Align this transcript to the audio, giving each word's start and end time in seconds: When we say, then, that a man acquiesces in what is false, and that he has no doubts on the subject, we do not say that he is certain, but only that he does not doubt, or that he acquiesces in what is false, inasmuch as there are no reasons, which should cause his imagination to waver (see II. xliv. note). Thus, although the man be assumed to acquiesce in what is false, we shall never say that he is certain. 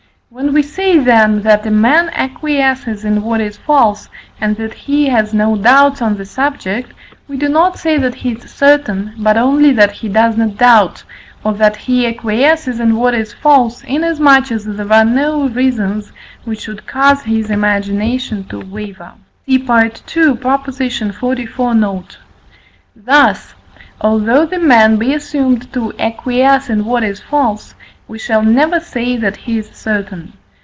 When 0.33 0.53
we 0.53 0.61
say, 0.61 0.97
then, 0.97 1.41
that 1.41 1.67
a 1.67 1.71
man 1.71 2.09
acquiesces 2.13 3.03
in 3.03 3.21
what 3.21 3.41
is 3.41 3.57
false, 3.57 4.07
and 4.39 4.55
that 4.55 4.73
he 4.73 5.07
has 5.07 5.33
no 5.33 5.57
doubts 5.57 6.01
on 6.01 6.15
the 6.15 6.23
subject, 6.23 6.93
we 7.27 7.35
do 7.35 7.49
not 7.49 7.77
say 7.77 7.97
that 7.97 8.15
he 8.15 8.31
is 8.31 8.49
certain, 8.49 9.11
but 9.17 9.35
only 9.35 9.73
that 9.73 9.91
he 9.91 10.07
does 10.07 10.37
not 10.37 10.55
doubt, 10.55 11.03
or 11.43 11.51
that 11.55 11.75
he 11.75 12.07
acquiesces 12.07 12.79
in 12.79 12.95
what 12.95 13.13
is 13.13 13.33
false, 13.33 13.83
inasmuch 13.83 14.53
as 14.53 14.63
there 14.63 14.93
are 14.93 15.03
no 15.03 15.49
reasons, 15.49 16.13
which 16.45 16.61
should 16.61 16.87
cause 16.87 17.21
his 17.23 17.49
imagination 17.49 18.45
to 18.45 18.59
waver 18.61 19.11
(see 19.45 19.55
II. 19.59 19.67
xliv. 20.07 21.75
note). 21.77 22.17
Thus, 22.95 23.53
although 23.99 24.45
the 24.45 24.59
man 24.59 24.95
be 24.95 25.13
assumed 25.13 25.73
to 25.73 25.91
acquiesce 25.99 26.69
in 26.69 26.85
what 26.85 27.03
is 27.03 27.19
false, 27.19 27.75
we 28.07 28.17
shall 28.19 28.43
never 28.43 28.77
say 28.77 29.15
that 29.15 29.37
he 29.37 29.57
is 29.57 29.69
certain. 29.69 30.33